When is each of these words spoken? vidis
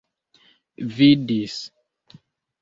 vidis 0.95 1.59